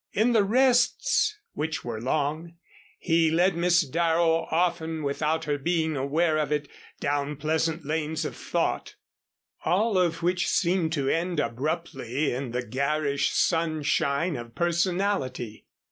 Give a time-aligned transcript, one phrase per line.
[0.13, 2.55] In the rests, which were long,
[2.97, 6.67] he led Miss Darrow, often without her being aware of it,
[6.99, 8.95] down pleasant lanes of thought,
[9.63, 15.67] all of which seemed to end abruptly in the garish sunshine of personality.